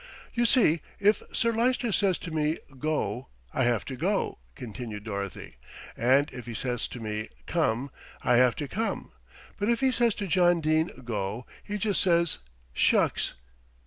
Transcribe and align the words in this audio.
"You 0.33 0.47
see, 0.47 0.81
if 0.99 1.21
Sir 1.31 1.51
Lyster 1.51 1.91
says 1.91 2.17
to 2.25 2.31
me 2.31 2.57
'go,' 2.79 3.27
I 3.53 3.65
have 3.65 3.85
to 3.85 3.95
go," 3.95 4.39
continued 4.55 5.03
Dorothy, 5.03 5.57
"and 5.95 6.27
if 6.33 6.47
he 6.47 6.55
says 6.55 6.87
to 6.87 6.99
me 6.99 7.29
'come,' 7.45 7.91
I 8.23 8.37
have 8.37 8.55
to 8.55 8.67
come; 8.67 9.11
but 9.59 9.69
if 9.69 9.79
he 9.81 9.91
says 9.91 10.15
to 10.15 10.25
John 10.25 10.59
Dene 10.59 10.89
'go,' 11.05 11.45
he 11.63 11.77
just 11.77 12.01
says 12.01 12.39
'shucks.'" 12.73 13.35